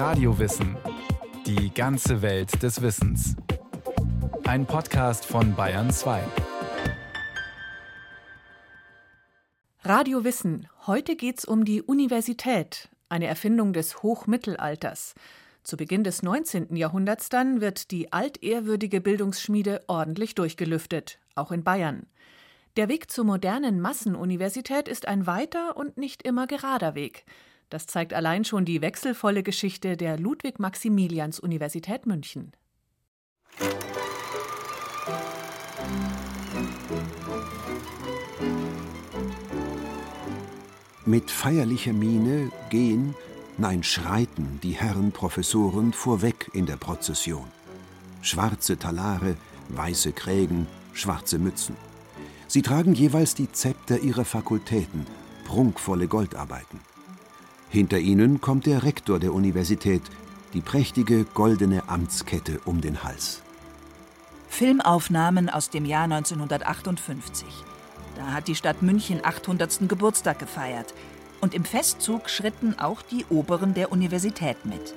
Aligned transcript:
Radiowissen. 0.00 0.78
Die 1.44 1.74
ganze 1.74 2.22
Welt 2.22 2.62
des 2.62 2.80
Wissens. 2.80 3.36
Ein 4.44 4.64
Podcast 4.64 5.26
von 5.26 5.54
Bayern 5.54 5.90
2. 5.90 6.22
Radio 9.84 10.24
Wissen. 10.24 10.66
Heute 10.86 11.16
geht's 11.16 11.44
um 11.44 11.66
die 11.66 11.82
Universität, 11.82 12.88
eine 13.10 13.26
Erfindung 13.26 13.74
des 13.74 14.02
Hochmittelalters. 14.02 15.14
Zu 15.64 15.76
Beginn 15.76 16.02
des 16.02 16.22
19. 16.22 16.76
Jahrhunderts 16.76 17.28
dann 17.28 17.60
wird 17.60 17.90
die 17.90 18.10
altehrwürdige 18.10 19.02
Bildungsschmiede 19.02 19.82
ordentlich 19.86 20.34
durchgelüftet, 20.34 21.18
auch 21.34 21.52
in 21.52 21.62
Bayern. 21.62 22.06
Der 22.78 22.88
Weg 22.88 23.10
zur 23.10 23.26
modernen 23.26 23.82
Massenuniversität 23.82 24.88
ist 24.88 25.06
ein 25.06 25.26
weiter 25.26 25.76
und 25.76 25.98
nicht 25.98 26.22
immer 26.22 26.46
gerader 26.46 26.94
Weg. 26.94 27.26
Das 27.70 27.86
zeigt 27.86 28.12
allein 28.12 28.44
schon 28.44 28.64
die 28.64 28.82
wechselvolle 28.82 29.44
Geschichte 29.44 29.96
der 29.96 30.18
Ludwig-Maximilians-Universität 30.18 32.04
München. 32.04 32.52
Mit 41.06 41.30
feierlicher 41.30 41.92
Miene 41.92 42.50
gehen, 42.70 43.14
nein 43.56 43.84
schreiten 43.84 44.58
die 44.64 44.72
Herren 44.72 45.12
Professoren 45.12 45.92
vorweg 45.92 46.50
in 46.52 46.66
der 46.66 46.76
Prozession. 46.76 47.46
Schwarze 48.20 48.78
Talare, 48.78 49.36
weiße 49.68 50.12
Krägen, 50.12 50.66
schwarze 50.92 51.38
Mützen. 51.38 51.76
Sie 52.48 52.62
tragen 52.62 52.94
jeweils 52.94 53.34
die 53.36 53.50
Zepter 53.52 54.00
ihrer 54.00 54.24
Fakultäten, 54.24 55.06
prunkvolle 55.44 56.08
Goldarbeiten. 56.08 56.89
Hinter 57.70 57.98
ihnen 57.98 58.40
kommt 58.40 58.66
der 58.66 58.82
Rektor 58.82 59.20
der 59.20 59.32
Universität, 59.32 60.02
die 60.54 60.60
prächtige 60.60 61.24
goldene 61.24 61.88
Amtskette 61.88 62.60
um 62.64 62.80
den 62.80 63.04
Hals. 63.04 63.42
Filmaufnahmen 64.48 65.48
aus 65.48 65.70
dem 65.70 65.84
Jahr 65.84 66.04
1958. 66.04 67.46
Da 68.16 68.32
hat 68.32 68.48
die 68.48 68.56
Stadt 68.56 68.82
München 68.82 69.24
800. 69.24 69.88
Geburtstag 69.88 70.40
gefeiert. 70.40 70.92
Und 71.40 71.54
im 71.54 71.64
Festzug 71.64 72.28
schritten 72.28 72.78
auch 72.78 73.02
die 73.02 73.24
Oberen 73.30 73.72
der 73.72 73.92
Universität 73.92 74.66
mit. 74.66 74.92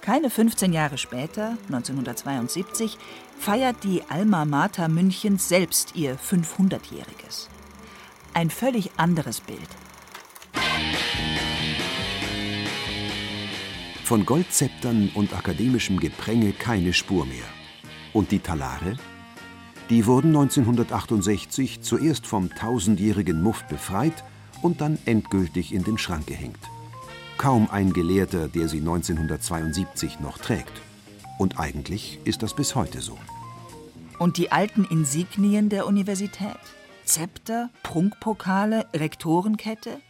Keine 0.00 0.30
15 0.30 0.72
Jahre 0.72 0.98
später, 0.98 1.58
1972, 1.66 2.96
feiert 3.38 3.76
die 3.84 4.02
Alma 4.08 4.44
Mater 4.44 4.88
Münchens 4.88 5.48
selbst 5.48 5.94
ihr 5.94 6.16
500-jähriges. 6.16 7.48
Ein 8.32 8.50
völlig 8.50 8.90
anderes 8.96 9.40
Bild. 9.40 9.68
Von 14.06 14.24
Goldzeptern 14.24 15.10
und 15.16 15.34
akademischem 15.36 15.98
Gepränge 15.98 16.52
keine 16.52 16.92
Spur 16.92 17.26
mehr. 17.26 17.42
Und 18.12 18.30
die 18.30 18.38
Talare? 18.38 18.96
Die 19.90 20.06
wurden 20.06 20.28
1968 20.28 21.80
zuerst 21.80 22.24
vom 22.24 22.48
tausendjährigen 22.54 23.42
Muft 23.42 23.66
befreit 23.66 24.22
und 24.62 24.80
dann 24.80 24.96
endgültig 25.06 25.74
in 25.74 25.82
den 25.82 25.98
Schrank 25.98 26.28
gehängt. 26.28 26.60
Kaum 27.36 27.68
ein 27.68 27.92
Gelehrter, 27.92 28.46
der 28.46 28.68
sie 28.68 28.78
1972 28.78 30.20
noch 30.20 30.38
trägt. 30.38 30.80
Und 31.36 31.58
eigentlich 31.58 32.20
ist 32.22 32.44
das 32.44 32.54
bis 32.54 32.76
heute 32.76 33.00
so. 33.00 33.18
Und 34.20 34.36
die 34.36 34.52
alten 34.52 34.84
Insignien 34.84 35.68
der 35.68 35.84
Universität? 35.84 36.60
Zepter, 37.04 37.70
Prunkpokale, 37.82 38.86
Rektorenkette? 38.94 40.00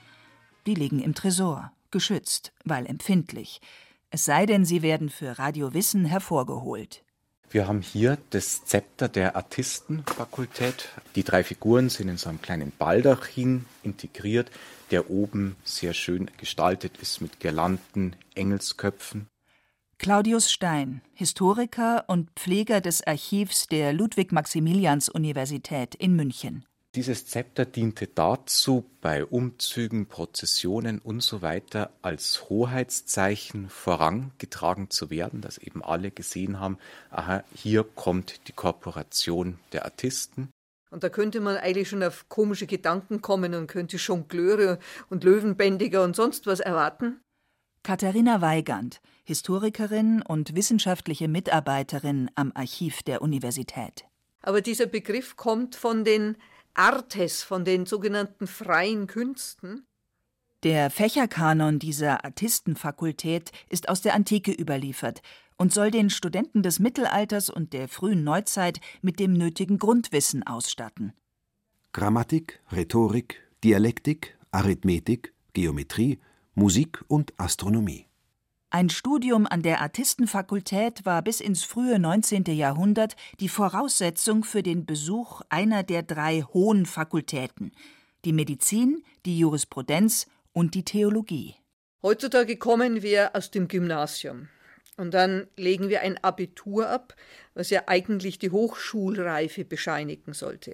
Die 0.67 0.75
liegen 0.75 1.01
im 1.01 1.15
Tresor, 1.15 1.73
geschützt, 1.91 2.53
weil 2.67 2.85
empfindlich. 2.85 3.63
Es 4.11 4.25
sei 4.25 4.47
denn, 4.47 4.65
sie 4.65 4.83
werden 4.83 5.11
für 5.11 5.39
Radio 5.39 5.75
Wissen 5.75 6.05
hervorgeholt. 6.05 7.05
Wir 7.51 7.69
haben 7.69 7.81
hier 7.81 8.19
das 8.31 8.65
Zepter 8.65 9.09
der 9.09 9.37
Artistenfakultät. 9.37 10.89
Die 11.15 11.23
drei 11.23 11.45
Figuren 11.45 11.89
sind 11.89 12.09
in 12.09 12.17
so 12.17 12.29
einem 12.29 12.43
kleinen 12.43 12.73
Baldachin 12.77 13.67
integriert, 13.83 14.51
der 14.91 15.11
oben 15.11 15.57
sehr 15.65 15.95
schön 15.95 16.31
gestaltet 16.39 16.97
ist 16.99 17.21
mit 17.21 17.41
Girlanden, 17.41 18.17
Engelsköpfen. 18.35 19.29
Claudius 19.99 20.51
Stein, 20.51 21.01
Historiker 21.15 22.05
und 22.09 22.31
Pfleger 22.37 22.81
des 22.81 23.07
Archivs 23.07 23.67
der 23.67 23.93
Ludwig-Maximilians-Universität 23.93 25.95
in 25.95 26.17
München. 26.17 26.67
Dieses 26.97 27.27
Zepter 27.27 27.67
diente 27.67 28.07
dazu, 28.07 28.87
bei 29.03 29.23
Umzügen, 29.23 30.07
Prozessionen 30.07 30.99
und 30.99 31.23
so 31.23 31.43
weiter 31.43 31.91
als 32.01 32.49
Hoheitszeichen 32.49 33.69
vorangetragen 33.69 34.89
zu 34.89 35.11
werden, 35.11 35.43
dass 35.43 35.59
eben 35.59 35.85
alle 35.85 36.11
gesehen 36.11 36.59
haben, 36.59 36.79
aha, 37.11 37.45
hier 37.55 37.85
kommt 37.85 38.49
die 38.49 38.53
Korporation 38.53 39.59
der 39.75 39.85
Artisten. 39.85 40.49
Und 40.91 41.05
da 41.05 41.11
könnte 41.11 41.41
man 41.41 41.59
eigentlich 41.59 41.91
schon 41.91 42.03
auf 42.03 42.31
komische 42.31 42.67
Gedanken 42.67 43.21
kommen 43.21 43.53
und 43.53 43.67
könnte 43.67 43.99
Jongleure 43.99 44.79
und 45.11 45.23
Löwenbändiger 45.23 46.03
und 46.03 46.17
sonst 46.17 46.47
was 46.47 46.61
erwarten. 46.61 47.21
Katharina 47.83 48.41
Weigand, 48.41 49.03
Historikerin 49.25 50.23
und 50.23 50.55
wissenschaftliche 50.55 51.29
Mitarbeiterin 51.29 52.31
am 52.37 52.53
Archiv 52.55 53.03
der 53.03 53.21
Universität. 53.21 54.07
Aber 54.41 54.63
dieser 54.63 54.87
Begriff 54.87 55.37
kommt 55.37 55.77
von 55.77 56.03
den 56.03 56.39
Artes, 56.77 57.43
von 57.43 57.65
den 57.65 57.87
sogenannten 57.87 58.47
freien 58.47 59.07
Künsten? 59.07 59.87
Der 60.63 60.91
Fächerkanon 60.91 61.79
dieser 61.79 62.25
Artistenfakultät 62.25 63.53
ist 63.69 63.89
aus 63.89 64.01
der 64.01 64.15
Antike 64.15 64.53
überliefert 64.53 65.23
und 65.57 65.73
soll 65.73 65.91
den 65.91 66.11
Studenten 66.11 66.63
des 66.63 66.79
Mittelalters 66.79 67.51
und 67.51 67.73
der 67.73 67.89
frühen 67.89 68.25
Neuzeit 68.25 68.81
mit 69.01 69.21
dem 69.21 69.33
nötigen 69.33 69.79
Grundwissen 69.79 70.47
ausstatten. 70.47 71.13
Grammatik, 71.93 72.61
Rhetorik, 72.73 73.43
Dialektik, 73.65 74.37
Arithmetik, 74.51 75.33
Geometrie, 75.53 76.19
Musik 76.55 77.03
und 77.09 77.33
Astronomie. 77.39 78.07
Ein 78.71 78.91
Studium 78.91 79.47
an 79.47 79.63
der 79.63 79.81
Artistenfakultät 79.81 81.07
war 81.07 81.23
bis 81.23 81.41
ins 81.41 81.63
frühe 81.63 82.01
19. 82.01 82.45
Jahrhundert 82.47 83.15
die 83.39 83.49
Voraussetzung 83.49 84.43
für 84.43 84.63
den 84.63 84.87
Besuch 84.87 85.41
einer 85.49 85.85
der 85.85 86.03
drei 86.03 86.43
hohen 86.43 86.85
Fakultäten, 86.85 87.73
die 88.25 88.33
Medizin, 88.33 89.05
die 89.25 89.39
Jurisprudenz 89.39 90.27
und 90.53 90.75
die 90.75 90.85
Theologie. 90.85 91.55
Heutzutage 92.03 92.57
kommen 92.57 93.03
wir 93.03 93.37
aus 93.37 93.53
dem 93.53 93.69
Gymnasium 93.69 94.49
und 94.97 95.15
dann 95.15 95.47
legen 95.57 95.89
wir 95.89 96.01
ein 96.01 96.23
Abitur 96.23 96.89
ab, 96.89 97.15
was 97.55 97.71
ja 97.71 97.85
eigentlich 97.87 98.41
die 98.41 98.51
Hochschulreife 98.51 99.65
bescheinigen 99.65 100.33
sollte. 100.33 100.73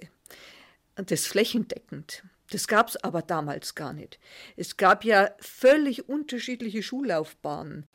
Das 0.95 1.27
flächendeckend. 1.27 2.23
Das 2.51 2.67
gab 2.67 2.89
es 2.89 2.97
aber 2.97 3.21
damals 3.21 3.75
gar 3.75 3.93
nicht. 3.93 4.19
Es 4.57 4.77
gab 4.77 5.03
ja 5.03 5.29
völlig 5.39 6.07
unterschiedliche 6.09 6.83
Schullaufbahnen. 6.83 7.87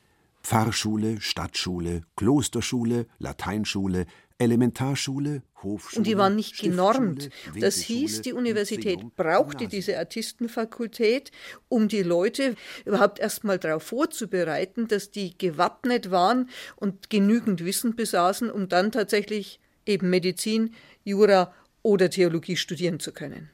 Pfarrschule, 0.43 1.21
Stadtschule, 1.21 2.03
Klosterschule, 2.17 3.07
Lateinschule, 3.19 4.07
Elementarschule, 4.39 5.43
Hofschule. 5.63 5.99
Und 5.99 6.07
die 6.07 6.17
waren 6.17 6.37
nicht 6.37 6.59
genormt. 6.59 7.29
Das 7.59 7.77
hieß, 7.79 8.23
die 8.23 8.33
Universität 8.33 9.17
brauchte 9.17 9.67
diese 9.67 9.99
Artistenfakultät, 9.99 11.33
um 11.69 11.89
die 11.89 12.03
Leute 12.03 12.55
überhaupt 12.85 13.19
erst 13.19 13.43
mal 13.43 13.59
darauf 13.59 13.83
vorzubereiten, 13.83 14.87
dass 14.87 15.11
die 15.11 15.37
gewappnet 15.37 16.11
waren 16.11 16.49
und 16.77 17.11
genügend 17.11 17.65
Wissen 17.65 17.97
besaßen, 17.97 18.51
um 18.51 18.69
dann 18.69 18.93
tatsächlich 18.93 19.61
eben 19.87 20.09
Medizin, 20.09 20.75
Jura 21.05 21.53
oder 21.83 22.09
Theologie 22.11 22.57
studieren 22.57 23.01
zu 23.01 23.13
können. 23.13 23.51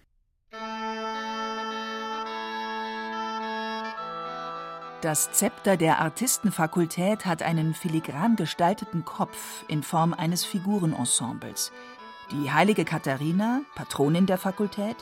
Das 5.04 5.32
Zepter 5.32 5.76
der 5.76 6.00
Artistenfakultät 6.00 7.26
hat 7.26 7.42
einen 7.42 7.74
filigran 7.74 8.36
gestalteten 8.36 9.04
Kopf 9.04 9.62
in 9.68 9.82
Form 9.82 10.14
eines 10.14 10.46
Figurenensembles. 10.46 11.72
Die 12.30 12.50
heilige 12.50 12.86
Katharina, 12.86 13.60
Patronin 13.74 14.24
der 14.24 14.38
Fakultät, 14.38 14.96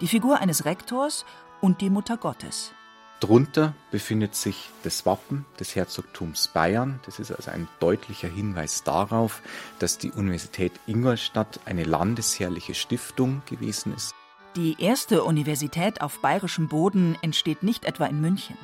die 0.00 0.06
Figur 0.06 0.38
eines 0.38 0.64
Rektors 0.64 1.26
und 1.60 1.80
die 1.80 1.90
Mutter 1.90 2.16
Gottes. 2.16 2.72
Drunter 3.18 3.74
befindet 3.90 4.36
sich 4.36 4.70
das 4.84 5.04
Wappen 5.06 5.44
des 5.58 5.74
Herzogtums 5.74 6.46
Bayern. 6.46 7.00
Das 7.04 7.18
ist 7.18 7.32
also 7.32 7.50
ein 7.50 7.66
deutlicher 7.80 8.28
Hinweis 8.28 8.84
darauf, 8.84 9.42
dass 9.80 9.98
die 9.98 10.12
Universität 10.12 10.70
Ingolstadt 10.86 11.58
eine 11.64 11.82
landesherrliche 11.82 12.76
Stiftung 12.76 13.42
gewesen 13.46 13.92
ist. 13.92 14.14
Die 14.54 14.80
erste 14.80 15.24
Universität 15.24 16.00
auf 16.00 16.20
bayerischem 16.20 16.68
Boden 16.68 17.18
entsteht 17.22 17.64
nicht 17.64 17.84
etwa 17.84 18.06
in 18.06 18.20
München. 18.20 18.56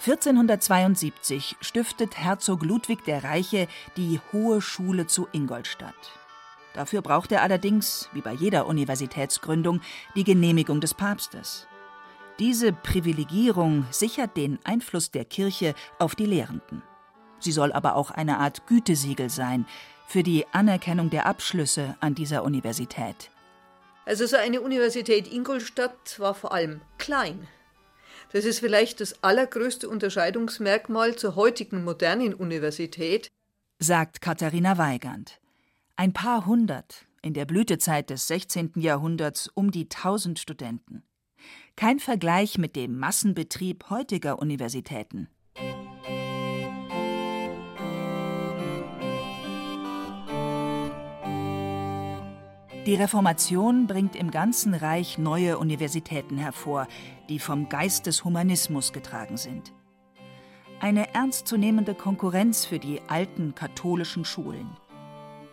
1472 0.00 1.56
stiftet 1.60 2.16
Herzog 2.16 2.62
Ludwig 2.62 3.04
der 3.04 3.24
Reiche 3.24 3.66
die 3.96 4.20
Hohe 4.32 4.62
Schule 4.62 5.08
zu 5.08 5.26
Ingolstadt. 5.32 6.12
Dafür 6.72 7.02
braucht 7.02 7.32
er 7.32 7.42
allerdings, 7.42 8.08
wie 8.12 8.20
bei 8.20 8.32
jeder 8.32 8.66
Universitätsgründung, 8.66 9.80
die 10.14 10.22
Genehmigung 10.22 10.80
des 10.80 10.94
Papstes. 10.94 11.66
Diese 12.38 12.72
Privilegierung 12.72 13.86
sichert 13.90 14.36
den 14.36 14.60
Einfluss 14.62 15.10
der 15.10 15.24
Kirche 15.24 15.74
auf 15.98 16.14
die 16.14 16.26
Lehrenden. 16.26 16.82
Sie 17.40 17.50
soll 17.50 17.72
aber 17.72 17.96
auch 17.96 18.12
eine 18.12 18.38
Art 18.38 18.68
Gütesiegel 18.68 19.30
sein 19.30 19.66
für 20.06 20.22
die 20.22 20.46
Anerkennung 20.52 21.10
der 21.10 21.26
Abschlüsse 21.26 21.96
an 21.98 22.14
dieser 22.14 22.44
Universität. 22.44 23.30
Also 24.06 24.26
so 24.26 24.36
eine 24.36 24.60
Universität 24.60 25.30
Ingolstadt 25.30 26.20
war 26.20 26.34
vor 26.34 26.52
allem 26.52 26.80
klein. 26.98 27.48
Das 28.30 28.44
ist 28.44 28.60
vielleicht 28.60 29.00
das 29.00 29.22
allergrößte 29.24 29.88
Unterscheidungsmerkmal 29.88 31.16
zur 31.16 31.34
heutigen 31.34 31.82
modernen 31.82 32.34
Universität, 32.34 33.28
sagt 33.78 34.20
Katharina 34.20 34.76
Weigand. 34.76 35.40
Ein 35.96 36.12
paar 36.12 36.44
hundert, 36.44 37.06
in 37.22 37.32
der 37.32 37.46
Blütezeit 37.46 38.10
des 38.10 38.26
16. 38.26 38.72
Jahrhunderts 38.76 39.48
um 39.54 39.70
die 39.70 39.84
1000 39.84 40.38
Studenten. 40.38 41.04
Kein 41.74 42.00
Vergleich 42.00 42.58
mit 42.58 42.76
dem 42.76 42.98
Massenbetrieb 42.98 43.88
heutiger 43.88 44.38
Universitäten. 44.40 45.28
Die 52.86 52.94
Reformation 52.94 53.86
bringt 53.86 54.16
im 54.16 54.30
ganzen 54.30 54.72
Reich 54.72 55.18
neue 55.18 55.58
Universitäten 55.58 56.38
hervor, 56.38 56.88
die 57.28 57.38
vom 57.38 57.68
Geist 57.68 58.06
des 58.06 58.24
Humanismus 58.24 58.92
getragen 58.92 59.36
sind. 59.36 59.72
Eine 60.80 61.14
ernstzunehmende 61.14 61.94
Konkurrenz 61.94 62.64
für 62.64 62.78
die 62.78 63.00
alten 63.08 63.54
katholischen 63.54 64.24
Schulen. 64.24 64.68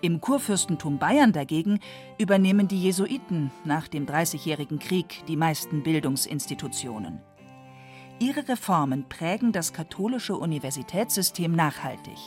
Im 0.02 0.22
Kurfürstentum 0.22 1.00
Bayern 1.00 1.32
dagegen 1.32 1.80
übernehmen 2.20 2.68
die 2.68 2.82
Jesuiten 2.82 3.52
nach 3.64 3.88
dem 3.88 4.06
Dreißigjährigen 4.06 4.78
Krieg 4.78 5.24
die 5.28 5.36
meisten 5.36 5.82
Bildungsinstitutionen. 5.82 7.22
Ihre 8.20 8.48
Reformen 8.48 9.10
prägen 9.10 9.52
das 9.52 9.74
katholische 9.74 10.38
Universitätssystem 10.38 11.52
nachhaltig. 11.52 12.18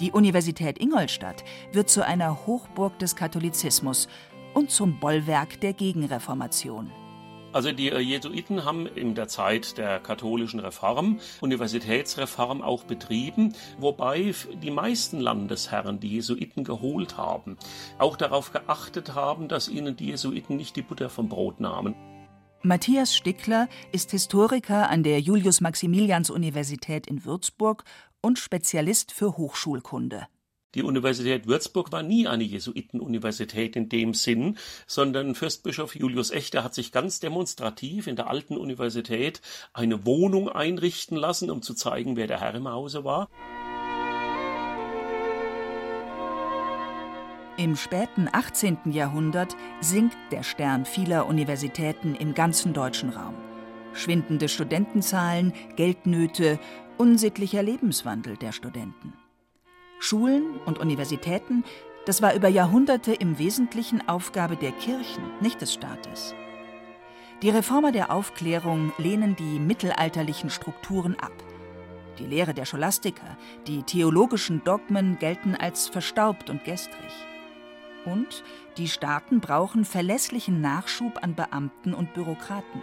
Die 0.00 0.12
Universität 0.12 0.78
Ingolstadt 0.78 1.44
wird 1.72 1.90
zu 1.90 2.04
einer 2.04 2.46
Hochburg 2.46 2.98
des 2.98 3.16
Katholizismus 3.16 4.08
und 4.54 4.70
zum 4.70 5.00
Bollwerk 5.00 5.60
der 5.60 5.72
Gegenreformation. 5.72 6.90
Also 7.52 7.72
die 7.72 7.90
äh, 7.90 7.98
Jesuiten 7.98 8.64
haben 8.64 8.86
in 8.86 9.14
der 9.14 9.26
Zeit 9.26 9.76
der 9.76 9.98
katholischen 9.98 10.60
Reform 10.60 11.18
Universitätsreform 11.40 12.62
auch 12.62 12.84
betrieben, 12.84 13.54
wobei 13.78 14.32
die 14.62 14.70
meisten 14.70 15.18
Landesherren 15.18 15.98
die 15.98 16.14
Jesuiten 16.14 16.62
geholt 16.62 17.16
haben, 17.16 17.56
auch 17.98 18.16
darauf 18.16 18.52
geachtet 18.52 19.14
haben, 19.14 19.48
dass 19.48 19.68
ihnen 19.68 19.96
die 19.96 20.06
Jesuiten 20.06 20.56
nicht 20.56 20.76
die 20.76 20.82
Butter 20.82 21.10
vom 21.10 21.28
Brot 21.28 21.58
nahmen. 21.58 21.96
Matthias 22.62 23.16
Stickler 23.16 23.68
ist 23.90 24.12
Historiker 24.12 24.88
an 24.90 25.02
der 25.02 25.18
Julius-Maximilians-Universität 25.20 27.06
in 27.06 27.24
Würzburg 27.24 27.84
und 28.20 28.38
Spezialist 28.38 29.12
für 29.12 29.36
Hochschulkunde. 29.36 30.28
Die 30.76 30.84
Universität 30.84 31.48
Würzburg 31.48 31.90
war 31.90 32.04
nie 32.04 32.28
eine 32.28 32.44
Jesuitenuniversität 32.44 33.74
in 33.74 33.88
dem 33.88 34.14
Sinn, 34.14 34.56
sondern 34.86 35.34
Fürstbischof 35.34 35.96
Julius 35.96 36.30
Echter 36.30 36.62
hat 36.62 36.74
sich 36.74 36.92
ganz 36.92 37.18
demonstrativ 37.18 38.06
in 38.06 38.14
der 38.14 38.30
alten 38.30 38.56
Universität 38.56 39.40
eine 39.72 40.06
Wohnung 40.06 40.48
einrichten 40.48 41.16
lassen, 41.16 41.50
um 41.50 41.62
zu 41.62 41.74
zeigen, 41.74 42.14
wer 42.16 42.28
der 42.28 42.40
Herr 42.40 42.54
im 42.54 42.68
Hause 42.68 43.02
war. 43.04 43.28
Im 47.56 47.76
späten 47.76 48.28
18. 48.32 48.78
Jahrhundert 48.92 49.56
sinkt 49.80 50.16
der 50.30 50.44
Stern 50.44 50.84
vieler 50.86 51.26
Universitäten 51.26 52.14
im 52.14 52.32
ganzen 52.32 52.72
deutschen 52.72 53.10
Raum. 53.10 53.34
Schwindende 53.92 54.48
Studentenzahlen, 54.48 55.52
Geldnöte, 55.74 56.60
unsittlicher 56.96 57.62
Lebenswandel 57.62 58.36
der 58.36 58.52
Studenten. 58.52 59.12
Schulen 60.02 60.58
und 60.64 60.78
Universitäten, 60.78 61.62
das 62.06 62.22
war 62.22 62.34
über 62.34 62.48
Jahrhunderte 62.48 63.12
im 63.12 63.38
Wesentlichen 63.38 64.08
Aufgabe 64.08 64.56
der 64.56 64.72
Kirchen, 64.72 65.22
nicht 65.42 65.60
des 65.60 65.74
Staates. 65.74 66.34
Die 67.42 67.50
Reformer 67.50 67.92
der 67.92 68.10
Aufklärung 68.10 68.94
lehnen 68.96 69.36
die 69.36 69.58
mittelalterlichen 69.58 70.48
Strukturen 70.48 71.16
ab. 71.20 71.32
Die 72.18 72.24
Lehre 72.24 72.54
der 72.54 72.64
Scholastiker, 72.64 73.36
die 73.66 73.82
theologischen 73.82 74.64
Dogmen 74.64 75.18
gelten 75.18 75.54
als 75.54 75.88
verstaubt 75.88 76.48
und 76.48 76.64
gestrig. 76.64 77.12
Und 78.06 78.42
die 78.78 78.88
Staaten 78.88 79.40
brauchen 79.40 79.84
verlässlichen 79.84 80.62
Nachschub 80.62 81.22
an 81.22 81.34
Beamten 81.34 81.92
und 81.92 82.14
Bürokraten. 82.14 82.80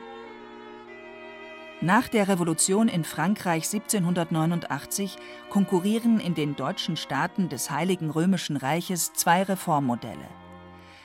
Nach 1.81 2.07
der 2.07 2.27
Revolution 2.27 2.87
in 2.87 3.03
Frankreich 3.03 3.65
1789 3.71 5.15
konkurrieren 5.51 6.19
in 6.19 6.33
den 6.33 6.55
deutschen 6.55 6.97
Staaten 6.97 7.49
des 7.49 7.69
Heiligen 7.69 8.09
Römischen 8.09 8.57
Reiches 8.57 9.13
zwei 9.13 9.43
Reformmodelle. 9.43 10.27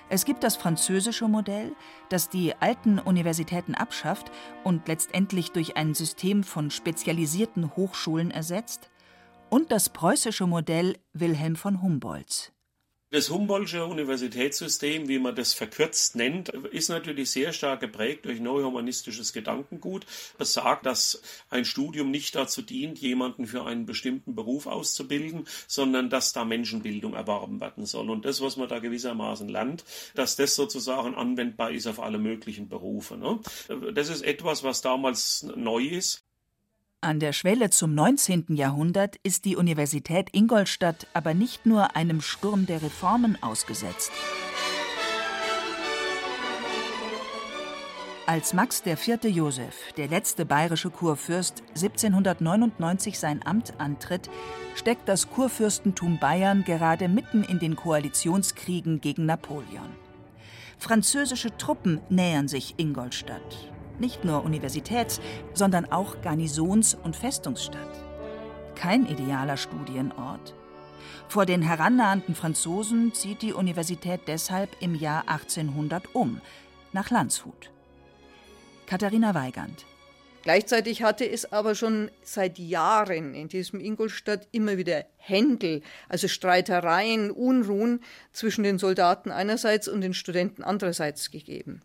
Es 0.08 0.24
gibt 0.24 0.42
das 0.42 0.56
französische 0.56 1.28
Modell, 1.28 1.76
das 2.08 2.30
die 2.30 2.54
alten 2.58 2.98
Universitäten 2.98 3.74
abschafft 3.74 4.30
und 4.64 4.88
letztendlich 4.88 5.52
durch 5.52 5.76
ein 5.76 5.92
System 5.92 6.42
von 6.42 6.70
spezialisierten 6.70 7.76
Hochschulen 7.76 8.30
ersetzt, 8.30 8.88
und 9.50 9.70
das 9.70 9.90
preußische 9.90 10.46
Modell 10.46 10.96
Wilhelm 11.12 11.56
von 11.56 11.82
Humboldts. 11.82 12.50
Das 13.12 13.28
Humboldtsche 13.28 13.84
Universitätssystem, 13.84 15.06
wie 15.06 15.18
man 15.18 15.34
das 15.34 15.52
verkürzt 15.52 16.16
nennt, 16.16 16.48
ist 16.48 16.88
natürlich 16.88 17.30
sehr 17.30 17.52
stark 17.52 17.80
geprägt 17.80 18.24
durch 18.24 18.40
neuhumanistisches 18.40 19.34
Gedankengut. 19.34 20.06
Es 20.38 20.54
sagt, 20.54 20.86
dass 20.86 21.20
ein 21.50 21.66
Studium 21.66 22.10
nicht 22.10 22.34
dazu 22.34 22.62
dient, 22.62 22.98
jemanden 23.00 23.46
für 23.46 23.66
einen 23.66 23.84
bestimmten 23.84 24.34
Beruf 24.34 24.66
auszubilden, 24.66 25.46
sondern 25.66 26.08
dass 26.08 26.32
da 26.32 26.46
Menschenbildung 26.46 27.12
erworben 27.12 27.60
werden 27.60 27.84
soll. 27.84 28.08
Und 28.08 28.24
das, 28.24 28.40
was 28.40 28.56
man 28.56 28.70
da 28.70 28.78
gewissermaßen 28.78 29.46
lernt, 29.46 29.84
dass 30.14 30.36
das 30.36 30.54
sozusagen 30.54 31.14
anwendbar 31.14 31.70
ist 31.70 31.86
auf 31.86 32.00
alle 32.00 32.16
möglichen 32.18 32.70
Berufe. 32.70 33.18
Ne? 33.18 33.40
Das 33.92 34.08
ist 34.08 34.22
etwas, 34.22 34.62
was 34.62 34.80
damals 34.80 35.42
neu 35.54 35.84
ist. 35.84 36.24
An 37.04 37.18
der 37.18 37.32
Schwelle 37.32 37.68
zum 37.68 37.96
19. 37.96 38.44
Jahrhundert 38.50 39.16
ist 39.24 39.44
die 39.44 39.56
Universität 39.56 40.28
Ingolstadt 40.30 41.08
aber 41.14 41.34
nicht 41.34 41.66
nur 41.66 41.96
einem 41.96 42.20
Sturm 42.20 42.64
der 42.64 42.80
Reformen 42.80 43.42
ausgesetzt. 43.42 44.12
Als 48.24 48.54
Max 48.54 48.84
IV. 48.86 49.18
Joseph, 49.24 49.92
der 49.96 50.06
letzte 50.06 50.46
bayerische 50.46 50.90
Kurfürst, 50.90 51.64
1799 51.70 53.18
sein 53.18 53.44
Amt 53.44 53.80
antritt, 53.80 54.30
steckt 54.76 55.08
das 55.08 55.28
Kurfürstentum 55.28 56.20
Bayern 56.20 56.62
gerade 56.62 57.08
mitten 57.08 57.42
in 57.42 57.58
den 57.58 57.74
Koalitionskriegen 57.74 59.00
gegen 59.00 59.26
Napoleon. 59.26 59.90
Französische 60.78 61.56
Truppen 61.56 62.00
nähern 62.10 62.46
sich 62.46 62.74
Ingolstadt 62.76 63.71
nicht 64.02 64.26
nur 64.26 64.44
Universitäts-, 64.44 65.22
sondern 65.54 65.90
auch 65.90 66.16
Garnisons- 66.20 66.94
und 67.02 67.16
Festungsstadt. 67.16 68.04
Kein 68.74 69.06
idealer 69.06 69.56
Studienort. 69.56 70.54
Vor 71.28 71.46
den 71.46 71.62
herannahenden 71.62 72.34
Franzosen 72.34 73.14
zieht 73.14 73.40
die 73.40 73.54
Universität 73.54 74.20
deshalb 74.26 74.76
im 74.80 74.94
Jahr 74.94 75.28
1800 75.28 76.14
um, 76.14 76.42
nach 76.92 77.10
Landshut. 77.10 77.70
Katharina 78.86 79.34
Weigand. 79.34 79.86
Gleichzeitig 80.42 81.04
hatte 81.04 81.28
es 81.28 81.52
aber 81.52 81.76
schon 81.76 82.10
seit 82.24 82.58
Jahren 82.58 83.34
in 83.34 83.48
diesem 83.48 83.80
Ingolstadt 83.80 84.48
immer 84.50 84.76
wieder 84.76 85.04
Händel, 85.16 85.82
also 86.08 86.26
Streitereien, 86.26 87.30
Unruhen 87.30 88.00
zwischen 88.32 88.64
den 88.64 88.78
Soldaten 88.78 89.30
einerseits 89.30 89.86
und 89.86 90.00
den 90.00 90.14
Studenten 90.14 90.64
andererseits 90.64 91.30
gegeben. 91.30 91.80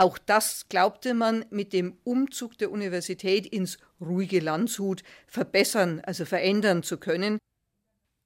Auch 0.00 0.16
das 0.16 0.66
glaubte 0.70 1.12
man 1.12 1.44
mit 1.50 1.74
dem 1.74 1.98
Umzug 2.04 2.56
der 2.56 2.70
Universität 2.70 3.44
ins 3.44 3.76
ruhige 4.00 4.40
Landshut 4.40 5.02
verbessern, 5.26 6.00
also 6.00 6.24
verändern 6.24 6.82
zu 6.82 6.96
können. 6.96 7.36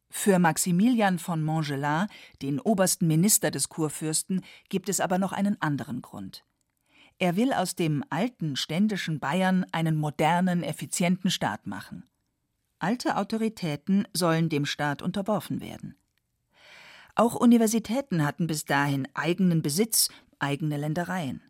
Für 0.09 0.38
Maximilian 0.38 1.19
von 1.19 1.43
Montgelas, 1.43 2.07
den 2.43 2.61
obersten 2.61 3.09
Minister 3.09 3.50
des 3.50 3.71
Kurfürsten, 3.71 4.45
gibt 4.69 4.88
es 4.88 5.00
aber 5.00 5.19
noch 5.19 5.33
einen 5.33 5.61
anderen 5.61 6.00
Grund. 6.00 6.45
Er 7.19 7.35
will 7.35 7.52
aus 7.52 7.75
dem 7.75 8.04
alten 8.09 8.54
ständischen 8.54 9.19
Bayern 9.19 9.66
einen 9.73 9.97
modernen, 9.97 10.62
effizienten 10.62 11.28
Staat 11.28 11.66
machen. 11.66 12.09
Alte 12.78 13.16
Autoritäten 13.16 14.07
sollen 14.12 14.49
dem 14.49 14.64
Staat 14.64 15.02
unterworfen 15.02 15.61
werden. 15.61 15.97
Auch 17.16 17.35
Universitäten 17.35 18.25
hatten 18.25 18.47
bis 18.47 18.64
dahin 18.64 19.09
eigenen 19.14 19.61
Besitz, 19.61 20.09
eigene 20.38 20.76
Ländereien. 20.76 21.43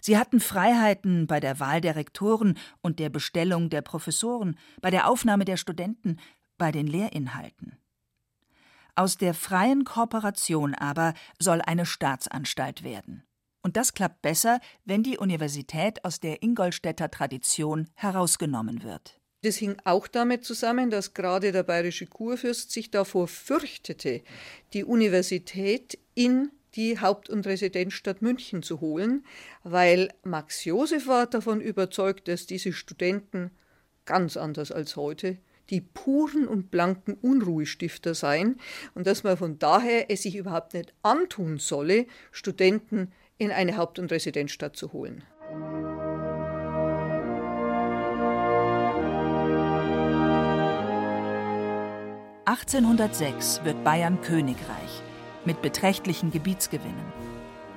Sie 0.00 0.18
hatten 0.18 0.40
Freiheiten 0.40 1.26
bei 1.26 1.40
der 1.40 1.60
Wahl 1.60 1.80
der 1.80 1.96
Rektoren 1.96 2.58
und 2.82 2.98
der 2.98 3.10
Bestellung 3.10 3.70
der 3.70 3.82
Professoren, 3.82 4.58
bei 4.80 4.90
der 4.90 5.08
Aufnahme 5.08 5.44
der 5.44 5.56
Studenten, 5.56 6.18
bei 6.58 6.72
den 6.72 6.86
Lehrinhalten. 6.86 7.78
Aus 8.94 9.18
der 9.18 9.34
freien 9.34 9.84
Kooperation 9.84 10.74
aber 10.74 11.12
soll 11.38 11.60
eine 11.60 11.84
Staatsanstalt 11.84 12.82
werden. 12.82 13.24
Und 13.62 13.76
das 13.76 13.94
klappt 13.94 14.22
besser, 14.22 14.60
wenn 14.84 15.02
die 15.02 15.18
Universität 15.18 16.04
aus 16.04 16.20
der 16.20 16.42
Ingolstädter 16.42 17.10
Tradition 17.10 17.88
herausgenommen 17.94 18.84
wird. 18.84 19.20
Das 19.42 19.56
hing 19.56 19.76
auch 19.84 20.08
damit 20.08 20.44
zusammen, 20.44 20.88
dass 20.88 21.14
gerade 21.14 21.52
der 21.52 21.62
bayerische 21.62 22.06
Kurfürst 22.06 22.70
sich 22.70 22.90
davor 22.90 23.28
fürchtete, 23.28 24.22
die 24.72 24.84
Universität 24.84 25.98
in 26.14 26.50
die 26.76 27.00
Haupt- 27.00 27.30
und 27.30 27.46
Residenzstadt 27.46 28.22
München 28.22 28.62
zu 28.62 28.80
holen, 28.80 29.24
weil 29.64 30.10
Max 30.22 30.64
Josef 30.64 31.06
war 31.06 31.26
davon 31.26 31.60
überzeugt, 31.60 32.28
dass 32.28 32.46
diese 32.46 32.72
Studenten 32.72 33.50
ganz 34.04 34.36
anders 34.36 34.70
als 34.70 34.96
heute 34.96 35.38
die 35.70 35.80
puren 35.80 36.46
und 36.46 36.70
blanken 36.70 37.14
Unruhestifter 37.14 38.14
seien 38.14 38.60
und 38.94 39.06
dass 39.06 39.24
man 39.24 39.36
von 39.36 39.58
daher 39.58 40.10
es 40.10 40.22
sich 40.22 40.36
überhaupt 40.36 40.74
nicht 40.74 40.94
antun 41.02 41.58
solle, 41.58 42.06
Studenten 42.30 43.12
in 43.36 43.50
eine 43.50 43.76
Haupt- 43.76 43.98
und 43.98 44.12
Residenzstadt 44.12 44.76
zu 44.76 44.92
holen. 44.92 45.24
1806 52.44 53.64
wird 53.64 53.82
Bayern 53.82 54.20
Königreich 54.20 55.02
mit 55.46 55.62
beträchtlichen 55.62 56.30
Gebietsgewinnen. 56.30 57.26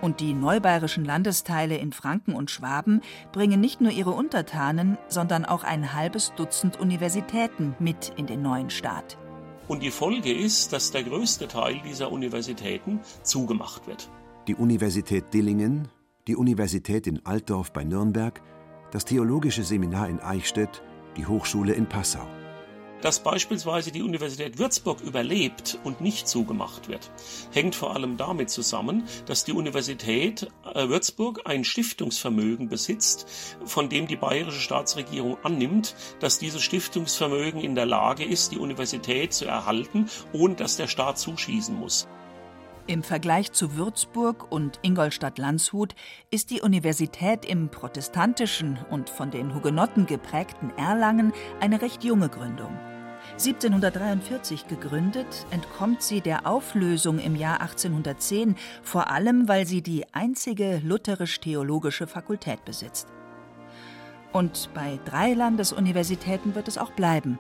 Und 0.02 0.22
die 0.22 0.34
neubayerischen 0.34 1.04
Landesteile 1.04 1.78
in 1.78 1.92
Franken 1.92 2.34
und 2.34 2.50
Schwaben 2.50 3.02
bringen 3.32 3.60
nicht 3.60 3.82
nur 3.82 3.92
ihre 3.92 4.12
Untertanen, 4.12 4.98
sondern 5.08 5.46
auch 5.46 5.64
ein 5.64 5.94
halbes 5.94 6.34
Dutzend 6.36 6.80
Universitäten 6.80 7.76
mit 7.80 8.14
in 8.16 8.26
den 8.26 8.42
neuen 8.42 8.70
Staat. 8.70 9.18
Und 9.68 9.84
die 9.84 9.92
Folge 9.92 10.34
ist, 10.34 10.74
dass 10.74 10.92
der 10.92 11.04
größte 11.04 11.48
Teil 11.48 11.80
dieser 11.86 12.12
Universitäten 12.12 13.02
zugemacht 13.24 13.88
wird. 13.88 14.10
Die 14.48 14.56
Universität 14.56 15.34
Dillingen, 15.34 15.90
die 16.28 16.36
Universität 16.36 17.06
in 17.06 17.26
Altdorf 17.26 17.72
bei 17.72 17.84
Nürnberg, 17.84 18.42
das 18.92 19.06
Theologische 19.06 19.64
Seminar 19.64 20.10
in 20.10 20.20
Eichstätt, 20.20 20.82
die 21.18 21.26
Hochschule 21.26 21.74
in 21.74 21.86
Passau. 21.86 22.26
Dass 23.02 23.22
beispielsweise 23.22 23.92
die 23.92 24.02
Universität 24.02 24.60
Würzburg 24.60 25.00
überlebt 25.02 25.80
und 25.84 26.02
nicht 26.02 26.28
zugemacht 26.28 26.90
wird, 26.90 27.10
hängt 27.52 27.76
vor 27.76 27.96
allem 27.96 28.18
damit 28.18 28.50
zusammen, 28.50 29.04
dass 29.26 29.46
die 29.46 29.54
Universität 29.54 30.48
äh, 30.74 30.90
Würzburg 30.90 31.42
ein 31.46 31.64
Stiftungsvermögen 31.64 32.68
besitzt, 32.68 33.28
von 33.64 33.88
dem 33.88 34.08
die 34.08 34.18
bayerische 34.18 34.60
Staatsregierung 34.60 35.38
annimmt, 35.44 35.96
dass 36.20 36.40
dieses 36.40 36.62
Stiftungsvermögen 36.62 37.62
in 37.62 37.76
der 37.76 37.86
Lage 37.86 38.26
ist, 38.26 38.52
die 38.52 38.58
Universität 38.58 39.34
zu 39.34 39.46
erhalten, 39.46 40.10
ohne 40.34 40.56
dass 40.56 40.76
der 40.76 40.88
Staat 40.88 41.20
zuschießen 41.20 41.76
muss. 41.76 42.08
Im 42.90 43.04
Vergleich 43.04 43.52
zu 43.52 43.76
Würzburg 43.76 44.52
und 44.52 44.80
Ingolstadt-Landshut 44.82 45.94
ist 46.32 46.50
die 46.50 46.62
Universität 46.62 47.46
im 47.46 47.70
protestantischen 47.70 48.80
und 48.90 49.12
von 49.12 49.30
den 49.30 49.54
Hugenotten 49.54 50.08
geprägten 50.08 50.72
Erlangen 50.76 51.32
eine 51.60 51.84
recht 51.84 52.04
junge 52.04 52.30
Gründung. 52.30 52.76
1743 53.34 54.66
gegründet, 54.66 55.46
entkommt 55.52 56.02
sie 56.02 56.22
der 56.22 56.48
Auflösung 56.48 57.20
im 57.20 57.36
Jahr 57.36 57.62
1810, 57.62 58.56
vor 58.82 59.12
allem 59.12 59.48
weil 59.48 59.68
sie 59.68 59.84
die 59.84 60.12
einzige 60.12 60.82
lutherisch-theologische 60.84 62.08
Fakultät 62.08 62.66
besitzt. 62.66 63.08
Und 64.34 64.72
bei 64.74 65.00
drei 65.06 65.36
Landesuniversitäten 65.36 66.56
wird 66.56 66.68
es 66.68 66.80
auch 66.80 66.94
bleiben, 66.94 67.38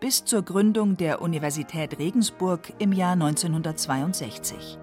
bis 0.00 0.24
zur 0.24 0.40
Gründung 0.40 0.96
der 0.96 1.20
Universität 1.20 1.98
Regensburg 1.98 2.72
im 2.78 2.92
Jahr 2.92 3.12
1962. 3.12 4.78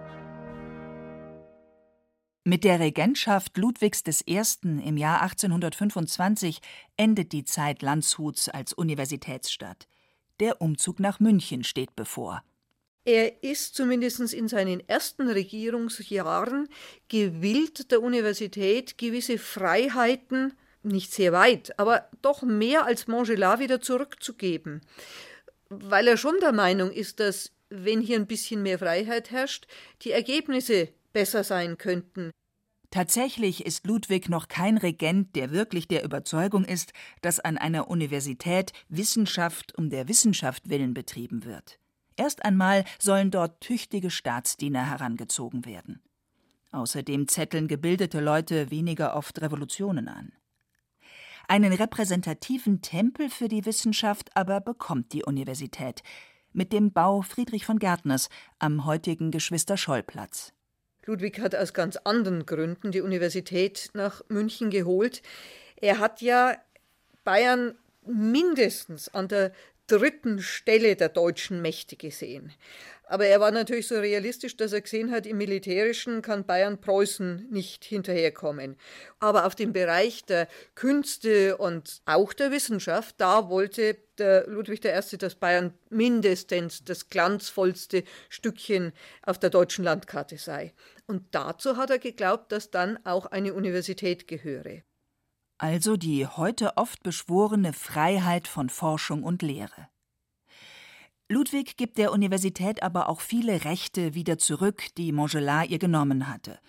Mit 2.46 2.66
der 2.66 2.82
Regentschaft 2.82 3.58
Ludwigs 3.58 4.04
I. 4.28 4.42
im 4.64 4.98
Jahr 4.98 5.22
1825 5.22 6.60
endet 6.98 7.32
die 7.32 7.46
Zeit 7.46 7.82
Landshuts 7.82 8.50
als 8.50 8.74
Universitätsstadt. 8.74 9.88
Der 10.42 10.60
Umzug 10.60 11.00
nach 11.00 11.22
München 11.22 11.64
steht 11.64 11.96
bevor. 11.96 12.44
Er 13.06 13.44
ist 13.44 13.76
zumindest 13.76 14.34
in 14.34 14.50
seinen 14.50 14.86
ersten 14.90 15.30
Regierungsjahren 15.30 16.68
gewillt, 17.08 17.92
der 17.92 18.02
Universität 18.02 18.98
gewisse 18.98 19.38
Freiheiten, 19.38 20.54
nicht 20.84 21.14
sehr 21.14 21.32
weit, 21.32 21.80
aber 21.80 22.10
doch 22.22 22.42
mehr 22.42 22.86
als 22.86 23.08
Montgelat 23.08 23.60
wieder 23.60 23.80
zurückzugeben. 23.80 24.82
Weil 25.70 26.10
er 26.10 26.18
schon 26.18 26.36
der 26.42 26.52
Meinung 26.52 26.92
ist, 26.92 27.22
dass, 27.22 27.54
wenn 27.70 28.02
hier 28.02 28.18
ein 28.18 28.28
bisschen 28.28 28.64
mehr 28.64 28.80
Freiheit 28.80 29.32
herrscht, 29.32 29.66
die 30.02 30.12
Ergebnisse 30.12 30.90
besser 31.14 31.44
sein 31.44 31.78
könnten. 31.78 32.32
Tatsächlich 32.92 33.66
ist 33.66 33.88
Ludwig 33.88 34.30
noch 34.30 34.48
kein 34.48 34.78
Regent, 34.78 35.36
der 35.36 35.52
wirklich 35.52 35.88
der 35.88 36.04
Überzeugung 36.04 36.64
ist, 36.64 36.94
dass 37.22 37.40
an 37.40 37.58
einer 37.58 37.88
Universität 37.88 38.72
Wissenschaft 38.88 39.76
um 39.78 39.90
der 39.90 40.08
Wissenschaft 40.08 40.70
willen 40.70 40.94
betrieben 40.94 41.44
wird. 41.44 41.80
Erst 42.18 42.46
einmal 42.46 42.86
sollen 43.00 43.32
dort 43.32 43.62
tüchtige 43.62 44.12
Staatsdiener 44.12 44.86
herangezogen 44.86 45.66
werden. 45.66 46.04
Außerdem 46.72 47.28
zetteln 47.28 47.68
gebildete 47.68 48.20
Leute 48.20 48.70
weniger 48.70 49.16
oft 49.16 49.42
Revolutionen 49.42 50.08
an. 50.08 50.32
Einen 51.48 51.74
repräsentativen 51.74 52.82
Tempel 52.82 53.30
für 53.30 53.48
die 53.48 53.66
Wissenschaft 53.66 54.36
aber 54.36 54.62
bekommt 54.62 55.14
die 55.14 55.24
Universität 55.24 56.04
mit 56.52 56.72
dem 56.72 56.92
Bau 56.92 57.22
Friedrich 57.24 57.66
von 57.66 57.80
Gärtners 57.80 58.30
am 58.60 58.86
heutigen 58.86 59.32
Geschwister-Scholl-Platz. 59.32 60.53
Ludwig 61.06 61.40
hat 61.40 61.56
aus 61.56 61.74
ganz 61.74 61.98
anderen 61.98 62.46
Gründen 62.46 62.92
die 62.92 63.02
Universität 63.02 63.90
nach 63.94 64.24
München 64.30 64.70
geholt. 64.70 65.22
Er 65.76 66.00
hat 66.00 66.22
ja 66.22 66.56
Bayern 67.24 67.76
mindestens 68.06 69.14
an 69.14 69.28
der 69.28 69.52
dritten 69.88 70.42
Stelle 70.42 70.96
der 70.96 71.10
deutschen 71.10 71.62
Mächte 71.62 71.96
gesehen. 71.96 72.54
Aber 73.14 73.28
er 73.28 73.40
war 73.40 73.52
natürlich 73.52 73.88
so 73.88 74.00
realistisch, 74.00 74.58
dass 74.58 74.74
er 74.74 74.82
gesehen 74.82 75.12
hat, 75.12 75.28
im 75.28 75.38
Militärischen 75.38 76.24
kann 76.24 76.48
Bayern 76.48 76.82
Preußen 76.82 77.48
nicht 77.52 77.86
hinterherkommen. 77.86 78.76
Aber 79.20 79.46
auf 79.46 79.54
dem 79.54 79.72
Bereich 79.72 80.26
der 80.26 80.48
Künste 80.74 81.58
und 81.58 82.02
auch 82.06 82.34
der 82.34 82.50
Wissenschaft, 82.50 83.14
da 83.20 83.50
wollte 83.52 83.98
der 84.18 84.48
Ludwig 84.48 84.84
I., 84.84 85.18
dass 85.20 85.36
Bayern 85.36 85.76
mindestens 85.92 86.86
das 86.86 87.10
glanzvollste 87.10 88.04
Stückchen 88.30 88.94
auf 89.22 89.38
der 89.38 89.52
deutschen 89.52 89.84
Landkarte 89.84 90.40
sei. 90.40 90.74
Und 91.06 91.36
dazu 91.36 91.78
hat 91.78 91.92
er 91.92 92.00
geglaubt, 92.00 92.52
dass 92.52 92.72
dann 92.72 92.98
auch 93.06 93.28
eine 93.28 93.54
Universität 93.54 94.28
gehöre. 94.28 94.82
Also 95.60 95.98
die 95.98 96.26
heute 96.26 96.78
oft 96.78 97.04
beschworene 97.04 97.74
Freiheit 97.74 98.48
von 98.48 98.70
Forschung 98.70 99.22
und 99.22 99.44
Lehre. 99.44 99.93
Ludwig 101.34 101.78
gibt 101.78 101.98
der 101.98 102.12
Universität 102.12 102.84
aber 102.84 103.10
auch 103.10 103.20
viele 103.20 103.66
Rechte 103.66 104.14
wieder 104.14 104.38
zurück, 104.38 104.94
die 104.98 105.12
Montgelat 105.12 105.68
ihr 105.70 105.80
genommen 105.80 106.30
hatte. 106.30 106.60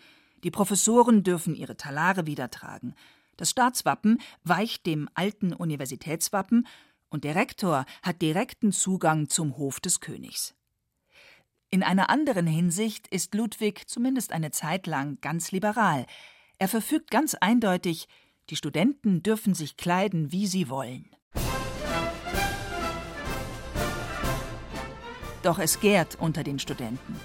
Die 0.42 0.50
Professoren 0.50 1.22
dürfen 1.22 1.54
ihre 1.54 1.76
Talare 1.76 2.26
wieder 2.26 2.48
tragen. 2.50 2.94
Das 3.36 3.50
Staatswappen 3.50 4.22
weicht 4.42 4.86
dem 4.86 5.10
alten 5.12 5.52
Universitätswappen 5.52 6.66
und 7.10 7.24
der 7.24 7.34
Rektor 7.34 7.84
hat 8.02 8.22
direkten 8.22 8.72
Zugang 8.72 9.28
zum 9.28 9.58
Hof 9.58 9.80
des 9.80 10.00
Königs. 10.00 10.54
In 11.68 11.82
einer 11.82 12.08
anderen 12.08 12.46
Hinsicht 12.46 13.06
ist 13.08 13.34
Ludwig 13.34 13.86
zumindest 13.86 14.32
eine 14.32 14.50
Zeit 14.50 14.86
lang 14.86 15.18
ganz 15.20 15.52
liberal. 15.52 16.06
Er 16.56 16.68
verfügt 16.68 17.10
ganz 17.10 17.34
eindeutig, 17.34 18.08
die 18.48 18.56
Studenten 18.56 19.22
dürfen 19.22 19.52
sich 19.52 19.76
kleiden, 19.76 20.32
wie 20.32 20.46
sie 20.46 20.70
wollen. 20.70 21.14
Doch 25.44 25.58
es 25.58 25.78
gärt 25.78 26.16
unter 26.18 26.42
den 26.42 26.58
Studenten. 26.58 27.20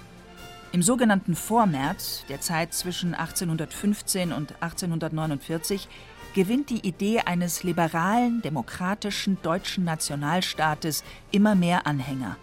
Im 0.74 0.84
sogenannten 0.84 1.36
Vormärz, 1.36 2.26
der 2.28 2.42
Zeit 2.42 2.74
zwischen 2.74 3.16
1815 3.16 4.34
und 4.34 4.62
1849, 4.62 5.88
gewinnt 6.36 6.70
die 6.70 6.86
Idee 6.86 7.22
eines 7.22 7.64
liberalen, 7.64 8.42
demokratischen 8.42 9.38
deutschen 9.42 9.86
Nationalstaates 9.86 11.06
immer 11.32 11.56
mehr 11.56 11.88
Anhänger. 11.88 12.36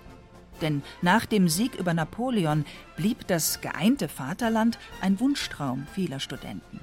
Denn 0.62 0.83
nach 1.02 1.26
dem 1.26 1.49
Sieg 1.50 1.75
über 1.75 1.92
Napoleon 1.92 2.64
blieb 2.97 3.26
das 3.26 3.61
geeinte 3.61 4.09
Vaterland 4.09 4.78
ein 5.02 5.21
Wunschtraum 5.21 5.87
vieler 5.92 6.21
Studenten. 6.21 6.80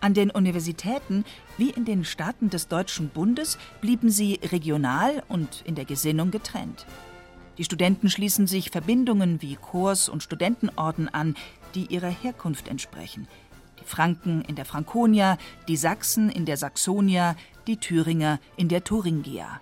An 0.00 0.12
den 0.12 0.30
Universitäten 0.30 1.24
wie 1.56 1.70
in 1.70 1.86
den 1.86 2.04
Staaten 2.04 2.50
des 2.50 2.68
Deutschen 2.68 3.08
Bundes 3.08 3.56
blieben 3.80 4.10
sie 4.10 4.38
regional 4.52 5.22
und 5.28 5.62
in 5.64 5.74
der 5.74 5.86
Gesinnung 5.86 6.30
getrennt. 6.30 6.84
Die 7.58 7.64
Studenten 7.64 8.10
schließen 8.10 8.46
sich 8.46 8.70
Verbindungen 8.70 9.40
wie 9.40 9.56
Chors 9.56 10.08
und 10.08 10.22
Studentenorden 10.22 11.08
an, 11.08 11.36
die 11.74 11.86
ihrer 11.86 12.10
Herkunft 12.10 12.68
entsprechen. 12.68 13.26
Die 13.80 13.84
Franken 13.84 14.42
in 14.42 14.56
der 14.56 14.64
Franconia, 14.64 15.38
die 15.68 15.76
Sachsen 15.76 16.28
in 16.28 16.44
der 16.44 16.56
Saxonia, 16.56 17.34
die 17.66 17.78
Thüringer 17.78 18.40
in 18.56 18.68
der 18.68 18.84
Thuringia. 18.84 19.60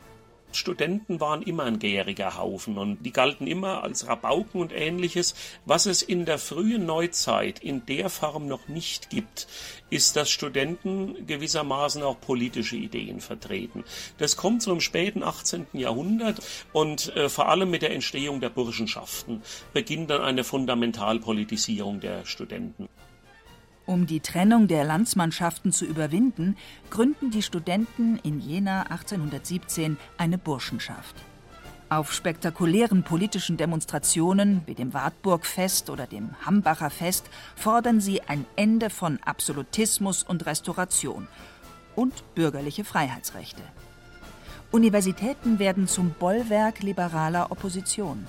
Studenten 0.57 1.21
waren 1.21 1.43
immer 1.43 1.65
ein 1.65 1.79
gäriger 1.79 2.39
Haufen 2.39 2.79
und 2.79 3.03
die 3.03 3.13
galten 3.13 3.47
immer 3.47 3.83
als 3.83 4.07
Rabauken 4.07 4.61
und 4.61 4.73
ähnliches. 4.73 5.35
Was 5.65 5.87
es 5.87 6.03
in 6.03 6.25
der 6.25 6.39
frühen 6.39 6.87
Neuzeit 6.87 7.59
in 7.59 7.87
der 7.87 8.11
Form 8.11 8.47
noch 8.47 8.69
nicht 8.69 9.11
gibt, 9.11 9.47
ist, 9.91 10.17
dass 10.17 10.31
Studenten 10.31 11.27
gewissermaßen 11.27 12.03
auch 12.03 12.21
politische 12.21 12.77
Ideen 12.77 13.21
vertreten. 13.21 13.85
Das 14.19 14.37
kommt 14.37 14.63
so 14.63 14.73
im 14.73 14.81
späten 14.81 15.23
18. 15.23 15.67
Jahrhundert 15.73 16.41
und 16.73 17.15
äh, 17.17 17.29
vor 17.29 17.49
allem 17.49 17.71
mit 17.71 17.83
der 17.83 17.93
Entstehung 17.93 18.41
der 18.41 18.51
Burschenschaften 18.51 19.43
beginnt 19.73 20.11
dann 20.11 20.23
eine 20.23 20.45
Fundamentalpolitisierung 20.45 22.01
der 22.01 22.25
Studenten. 22.27 22.89
Um 23.87 24.07
die 24.07 24.21
Trennung 24.21 24.67
der 24.67 24.85
Landsmannschaften 24.85 25.71
zu 25.71 25.85
überwinden, 25.85 26.57
gründen 26.91 27.31
die 27.31 27.43
Studenten 27.43 28.19
in 28.23 28.41
Jena 28.41 28.83
1817 28.85 29.99
eine 30.17 30.39
Burschenschaft. 30.39 31.17
Auf 31.91 32.15
spektakulären 32.15 33.03
politischen 33.03 33.59
Demonstrationen 33.59 34.63
wie 34.65 34.75
dem 34.75 34.95
Wartburgfest 34.95 35.91
oder 35.91 36.07
dem 36.07 36.31
Hambacher 36.47 36.89
Fest 36.89 37.27
fordern 37.57 38.01
sie 38.01 38.23
ein 38.23 38.47
Ende 38.57 38.89
von 38.89 39.19
Absolutismus 39.23 40.23
und 40.23 40.47
Restauration 40.47 41.29
und 41.95 42.35
bürgerliche 42.35 42.85
Freiheitsrechte. 42.85 43.63
Universitäten 44.73 45.59
werden 45.59 45.87
zum 45.87 46.11
Bollwerk 46.19 46.83
liberaler 46.83 47.53
Opposition 47.53 48.27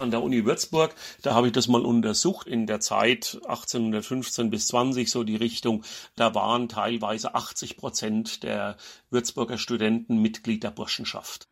an 0.00 0.10
der 0.10 0.22
Uni 0.22 0.44
Würzburg. 0.44 0.94
Da 1.22 1.34
habe 1.34 1.48
ich 1.48 1.52
das 1.52 1.68
mal 1.68 1.84
untersucht 1.84 2.46
in 2.46 2.66
der 2.66 2.80
Zeit 2.80 3.38
1815 3.44 4.50
bis 4.50 4.68
20 4.68 5.10
so 5.10 5.24
die 5.24 5.36
Richtung. 5.36 5.84
Da 6.16 6.34
waren 6.34 6.68
teilweise 6.68 7.34
80 7.34 7.76
Prozent 7.76 8.42
der 8.42 8.76
Würzburger 9.10 9.58
Studenten 9.58 10.20
Mitglied 10.20 10.62
der 10.62 10.70
Burschenschaft. 10.70 11.48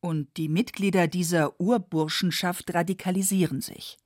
Und 0.00 0.36
die 0.36 0.48
Mitglieder 0.48 1.06
dieser 1.06 1.60
Urburschenschaft 1.60 2.74
radikalisieren 2.74 3.60
sich. 3.60 3.98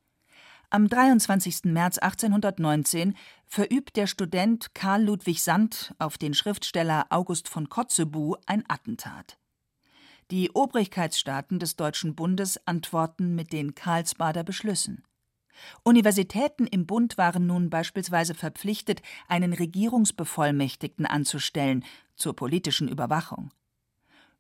Am 0.69 0.89
23. 0.89 1.65
März 1.65 1.99
1819 1.99 3.17
verübt 3.47 3.97
der 3.97 4.07
Student 4.09 4.75
Karl 4.75 5.05
Ludwig 5.05 5.43
Sand 5.43 5.95
auf 5.99 6.19
den 6.19 6.35
Schriftsteller 6.35 7.07
August 7.11 7.49
von 7.49 7.69
Kotzebue 7.69 8.39
ein 8.47 8.65
Attentat. 8.69 9.39
Die 10.33 10.51
Obrigkeitsstaaten 10.51 11.61
des 11.61 11.77
Deutschen 11.77 12.17
Bundes 12.17 12.61
antworten 12.67 13.37
mit 13.37 13.53
den 13.53 13.77
Karlsbader 13.77 14.43
Beschlüssen. 14.43 15.05
Universitäten 15.85 16.67
im 16.67 16.85
Bund 16.85 17.17
waren 17.17 17.47
nun 17.47 17.71
beispielsweise 17.71 18.35
verpflichtet, 18.35 19.03
einen 19.29 19.53
Regierungsbevollmächtigten 19.53 21.07
anzustellen 21.07 21.85
zur 22.17 22.35
politischen 22.35 22.89
Überwachung. 22.89 23.51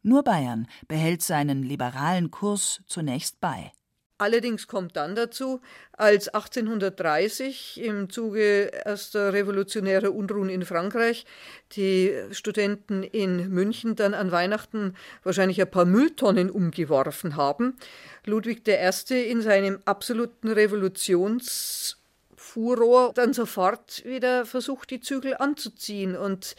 Nur 0.02 0.24
Bayern 0.24 0.66
behält 0.88 1.22
seinen 1.22 1.62
liberalen 1.62 2.32
Kurs 2.32 2.82
zunächst 2.86 3.40
bei. 3.40 3.72
Allerdings 4.18 4.66
kommt 4.66 4.96
dann 4.96 5.14
dazu, 5.14 5.60
als 5.92 6.28
1830 6.28 7.82
im 7.82 8.08
Zuge 8.08 8.70
erster 8.86 9.34
revolutionärer 9.34 10.14
Unruhen 10.14 10.48
in 10.48 10.64
Frankreich 10.64 11.26
die 11.72 12.14
Studenten 12.30 13.02
in 13.02 13.50
München 13.50 13.94
dann 13.94 14.14
an 14.14 14.32
Weihnachten 14.32 14.94
wahrscheinlich 15.22 15.60
ein 15.60 15.70
paar 15.70 15.84
Mülltonnen 15.84 16.50
umgeworfen 16.50 17.36
haben, 17.36 17.76
Ludwig 18.24 18.66
I. 18.66 19.30
in 19.30 19.42
seinem 19.42 19.80
absoluten 19.84 20.48
Revolutionsfuror 20.48 23.12
dann 23.12 23.34
sofort 23.34 24.02
wieder 24.06 24.46
versucht, 24.46 24.90
die 24.90 25.00
Zügel 25.00 25.36
anzuziehen 25.36 26.16
und 26.16 26.56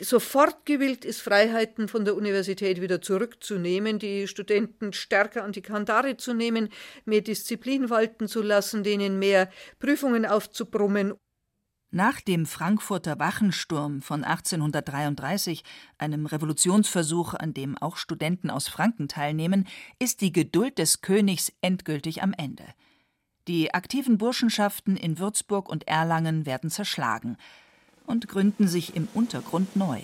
sofort 0.00 0.66
gewillt 0.66 1.04
ist, 1.04 1.22
Freiheiten 1.22 1.88
von 1.88 2.04
der 2.04 2.16
Universität 2.16 2.80
wieder 2.80 3.00
zurückzunehmen, 3.00 3.98
die 3.98 4.28
Studenten 4.28 4.92
stärker 4.92 5.44
an 5.44 5.52
die 5.52 5.62
Kandare 5.62 6.16
zu 6.16 6.34
nehmen, 6.34 6.68
mehr 7.04 7.22
Disziplin 7.22 7.88
walten 7.88 8.28
zu 8.28 8.42
lassen, 8.42 8.84
denen 8.84 9.18
mehr 9.18 9.50
Prüfungen 9.78 10.26
aufzubrummen. 10.26 11.14
Nach 11.90 12.20
dem 12.20 12.44
Frankfurter 12.46 13.18
Wachensturm 13.18 14.02
von 14.02 14.24
1833, 14.24 15.62
einem 15.98 16.26
Revolutionsversuch, 16.26 17.34
an 17.34 17.54
dem 17.54 17.78
auch 17.78 17.96
Studenten 17.96 18.50
aus 18.50 18.68
Franken 18.68 19.08
teilnehmen, 19.08 19.66
ist 19.98 20.20
die 20.20 20.32
Geduld 20.32 20.78
des 20.78 21.00
Königs 21.00 21.52
endgültig 21.62 22.22
am 22.22 22.34
Ende. 22.36 22.64
Die 23.48 23.72
aktiven 23.72 24.18
Burschenschaften 24.18 24.96
in 24.96 25.18
Würzburg 25.18 25.68
und 25.68 25.86
Erlangen 25.86 26.44
werden 26.44 26.68
zerschlagen 26.68 27.38
und 28.06 28.28
gründen 28.28 28.68
sich 28.68 28.96
im 28.96 29.08
Untergrund 29.14 29.76
neu. 29.76 30.00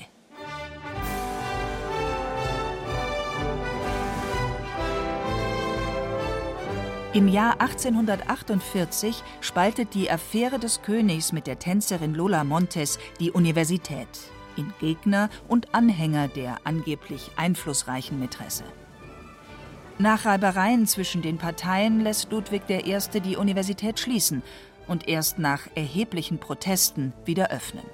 Im 7.15 7.29
Jahr 7.29 7.61
1848 7.61 9.23
spaltet 9.43 9.93
die 9.93 10.11
Affäre 10.11 10.59
des 10.59 10.81
Königs 10.81 11.33
mit 11.33 11.47
der 11.47 11.59
Tänzerin 11.59 12.15
Lola 12.15 12.43
Montes 12.43 12.99
die 13.21 13.31
Universität 13.31 14.09
in 14.57 14.73
Gegner 14.81 15.29
und 15.49 15.75
Anhänger 15.75 16.29
der 16.29 16.59
angeblich 16.65 17.31
einflussreichen 17.37 18.19
Mätresse. 18.19 18.65
Nach 19.99 20.25
Reibereien 20.25 20.87
zwischen 20.87 21.23
den 21.23 21.38
Parteien 21.38 22.01
lässt 22.01 22.33
Ludwig 22.33 22.62
I. 22.69 23.21
die 23.21 23.37
Universität 23.37 24.01
schließen 24.01 24.43
und 24.88 25.09
erst 25.09 25.38
nach 25.38 25.68
erheblichen 25.75 26.38
Protesten 26.38 27.12
wieder 27.25 27.51
öffnen. 27.51 27.85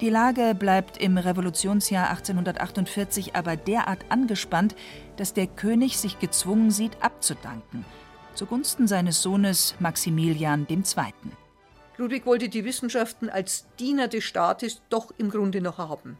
Die 0.00 0.08
Lage 0.08 0.54
bleibt 0.54 0.96
im 0.96 1.18
Revolutionsjahr 1.18 2.08
1848 2.08 3.36
aber 3.36 3.56
derart 3.56 4.04
angespannt, 4.08 4.74
dass 5.16 5.34
der 5.34 5.46
König 5.46 5.98
sich 5.98 6.18
gezwungen 6.18 6.70
sieht, 6.70 7.02
abzudanken, 7.02 7.84
zugunsten 8.34 8.86
seines 8.86 9.20
Sohnes 9.20 9.74
Maximilian 9.78 10.66
II. 10.70 10.82
Ludwig 11.98 12.24
wollte 12.24 12.48
die 12.48 12.64
Wissenschaften 12.64 13.28
als 13.28 13.66
Diener 13.78 14.08
des 14.08 14.24
Staates 14.24 14.80
doch 14.88 15.12
im 15.18 15.28
Grunde 15.28 15.60
noch 15.60 15.76
haben. 15.76 16.16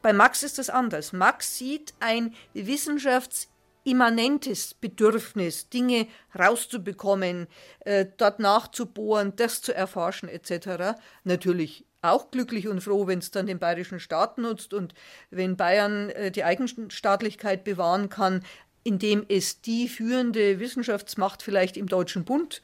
Bei 0.00 0.12
Max 0.12 0.44
ist 0.44 0.58
das 0.58 0.70
anders. 0.70 1.12
Max 1.12 1.58
sieht 1.58 1.92
ein 1.98 2.34
Wissenschafts 2.52 3.48
immanentes 3.84 4.74
Bedürfnis, 4.74 5.68
Dinge 5.68 6.08
rauszubekommen, 6.36 7.46
äh, 7.80 8.06
dort 8.16 8.40
nachzubohren, 8.40 9.36
das 9.36 9.60
zu 9.62 9.74
erforschen 9.74 10.28
etc. 10.28 10.98
Natürlich 11.22 11.84
auch 12.02 12.30
glücklich 12.30 12.68
und 12.68 12.82
froh, 12.82 13.06
wenn 13.06 13.20
es 13.20 13.30
dann 13.30 13.46
den 13.46 13.58
bayerischen 13.58 14.00
Staat 14.00 14.38
nutzt 14.38 14.74
und 14.74 14.94
wenn 15.30 15.56
Bayern 15.56 16.10
äh, 16.10 16.30
die 16.30 16.44
Eigenstaatlichkeit 16.44 17.64
bewahren 17.64 18.08
kann, 18.08 18.42
indem 18.82 19.24
es 19.28 19.62
die 19.62 19.88
führende 19.88 20.60
Wissenschaftsmacht 20.60 21.42
vielleicht 21.42 21.76
im 21.76 21.86
Deutschen 21.86 22.24
Bund 22.24 22.62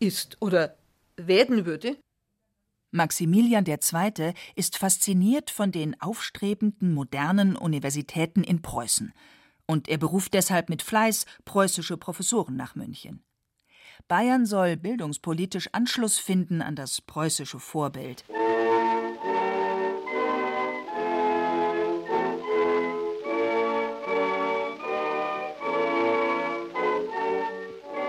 ist 0.00 0.36
oder 0.40 0.76
werden 1.16 1.66
würde. 1.66 1.96
Maximilian 2.90 3.64
II. 3.64 4.34
ist 4.54 4.76
fasziniert 4.76 5.50
von 5.50 5.72
den 5.72 5.98
aufstrebenden 6.00 6.92
modernen 6.92 7.56
Universitäten 7.56 8.44
in 8.44 8.60
Preußen 8.60 9.14
und 9.72 9.88
er 9.88 9.98
beruft 9.98 10.34
deshalb 10.34 10.68
mit 10.68 10.82
Fleiß 10.82 11.24
preußische 11.44 11.96
Professoren 11.96 12.54
nach 12.56 12.74
München. 12.74 13.24
Bayern 14.06 14.44
soll 14.44 14.76
bildungspolitisch 14.76 15.70
Anschluss 15.72 16.18
finden 16.18 16.60
an 16.60 16.76
das 16.76 17.00
preußische 17.00 17.58
Vorbild. 17.58 18.24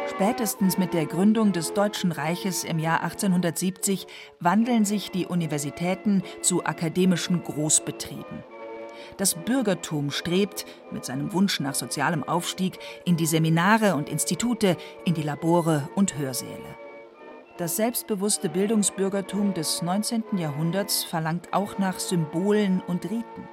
Spätestens 0.09 0.77
mit 0.77 0.93
der 0.93 1.05
Gründung 1.05 1.53
des 1.53 1.73
Deutschen 1.73 2.11
Reiches 2.11 2.63
im 2.63 2.77
Jahr 2.77 3.01
1870 3.01 4.05
wandeln 4.39 4.85
sich 4.85 5.11
die 5.11 5.25
Universitäten 5.25 6.23
zu 6.41 6.65
akademischen 6.65 7.43
Großbetrieben. 7.43 8.52
Das 9.17 9.35
Bürgertum 9.35 10.11
strebt, 10.11 10.65
mit 10.91 11.05
seinem 11.05 11.33
Wunsch 11.33 11.59
nach 11.59 11.75
sozialem 11.75 12.23
Aufstieg, 12.23 12.79
in 13.05 13.17
die 13.17 13.25
Seminare 13.25 13.95
und 13.95 14.09
Institute, 14.09 14.77
in 15.05 15.13
die 15.13 15.21
Labore 15.21 15.89
und 15.95 16.17
Hörsäle. 16.17 16.77
Das 17.57 17.75
selbstbewusste 17.75 18.49
Bildungsbürgertum 18.49 19.53
des 19.53 19.83
19. 19.83 20.23
Jahrhunderts 20.37 21.03
verlangt 21.03 21.53
auch 21.53 21.77
nach 21.77 21.99
Symbolen 21.99 22.81
und 22.87 23.05
Riten. 23.05 23.47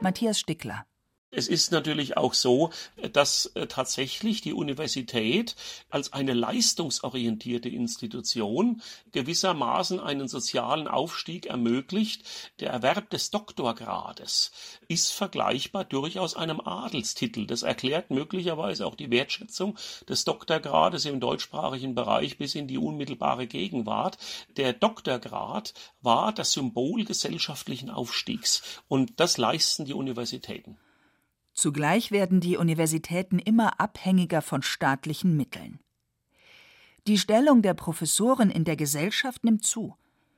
Matthias 0.00 0.38
Stickler 0.38 0.86
es 1.36 1.48
ist 1.48 1.72
natürlich 1.72 2.16
auch 2.16 2.32
so, 2.34 2.70
dass 3.12 3.46
äh, 3.54 3.66
tatsächlich 3.66 4.40
die 4.40 4.52
Universität 4.52 5.56
als 5.90 6.12
eine 6.12 6.32
leistungsorientierte 6.32 7.68
Institution 7.68 8.82
gewissermaßen 9.12 9.98
einen 10.00 10.28
sozialen 10.28 10.86
Aufstieg 10.86 11.46
ermöglicht. 11.46 12.22
Der 12.60 12.70
Erwerb 12.70 13.10
des 13.10 13.30
Doktorgrades 13.30 14.52
ist 14.88 15.12
vergleichbar 15.12 15.84
durchaus 15.84 16.36
einem 16.36 16.60
Adelstitel. 16.60 17.46
Das 17.46 17.62
erklärt 17.62 18.10
möglicherweise 18.10 18.86
auch 18.86 18.94
die 18.94 19.10
Wertschätzung 19.10 19.76
des 20.08 20.24
Doktorgrades 20.24 21.04
im 21.04 21.20
deutschsprachigen 21.20 21.94
Bereich 21.94 22.38
bis 22.38 22.54
in 22.54 22.68
die 22.68 22.78
unmittelbare 22.78 23.46
Gegenwart. 23.46 24.18
Der 24.56 24.72
Doktorgrad 24.72 25.74
war 26.00 26.32
das 26.32 26.52
Symbol 26.52 27.04
gesellschaftlichen 27.04 27.90
Aufstiegs 27.90 28.62
und 28.88 29.18
das 29.18 29.36
leisten 29.36 29.84
die 29.84 29.94
Universitäten. 29.94 30.78
Zugleich 31.54 32.10
werden 32.10 32.40
die 32.40 32.56
Universitäten 32.56 33.38
immer 33.38 33.80
abhängiger 33.80 34.42
von 34.42 34.62
staatlichen 34.62 35.36
Mitteln. 35.36 35.78
Die 37.06 37.18
Stellung 37.18 37.62
der 37.62 37.74
Professoren 37.74 38.50
in 38.50 38.64
der 38.64 38.76
Gesellschaft 38.76 39.44
nimmt 39.44 39.64
zu. 39.64 39.94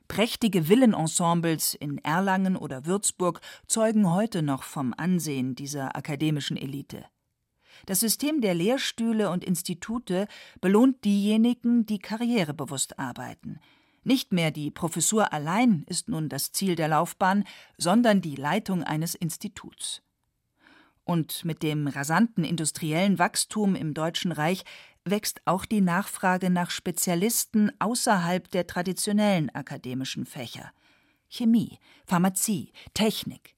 Prächtige 0.08 0.68
Villenensembles 0.68 1.74
in 1.74 1.98
Erlangen 1.98 2.56
oder 2.56 2.86
Würzburg 2.86 3.40
zeugen 3.66 4.12
heute 4.12 4.42
noch 4.42 4.62
vom 4.62 4.94
Ansehen 4.96 5.54
dieser 5.54 5.96
akademischen 5.96 6.56
Elite. 6.56 7.04
Das 7.86 8.00
System 8.00 8.40
der 8.40 8.54
Lehrstühle 8.54 9.30
und 9.30 9.44
Institute 9.44 10.28
belohnt 10.60 11.04
diejenigen, 11.04 11.86
die 11.86 11.98
karrierebewusst 11.98 12.98
arbeiten. 12.98 13.58
Nicht 14.04 14.32
mehr 14.32 14.50
die 14.50 14.70
Professur 14.70 15.32
allein 15.32 15.84
ist 15.88 16.08
nun 16.08 16.28
das 16.28 16.52
Ziel 16.52 16.76
der 16.76 16.88
Laufbahn, 16.88 17.44
sondern 17.76 18.20
die 18.20 18.36
Leitung 18.36 18.84
eines 18.84 19.14
Instituts. 19.14 20.02
Und 21.06 21.44
mit 21.44 21.62
dem 21.62 21.86
rasanten 21.86 22.42
industriellen 22.42 23.20
Wachstum 23.20 23.76
im 23.76 23.94
Deutschen 23.94 24.32
Reich 24.32 24.64
wächst 25.04 25.40
auch 25.44 25.64
die 25.64 25.80
Nachfrage 25.80 26.50
nach 26.50 26.70
Spezialisten 26.70 27.70
außerhalb 27.78 28.50
der 28.50 28.66
traditionellen 28.66 29.48
akademischen 29.54 30.26
Fächer 30.26 30.72
Chemie, 31.28 31.78
Pharmazie, 32.06 32.72
Technik. 32.92 33.54